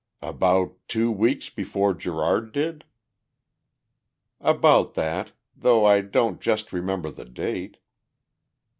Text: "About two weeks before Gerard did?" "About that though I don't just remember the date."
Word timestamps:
"About 0.23 0.77
two 0.87 1.11
weeks 1.11 1.51
before 1.51 1.93
Gerard 1.93 2.51
did?" 2.53 2.85
"About 4.39 4.95
that 4.95 5.33
though 5.55 5.85
I 5.85 6.01
don't 6.01 6.41
just 6.41 6.73
remember 6.73 7.11
the 7.11 7.23
date." 7.25 7.77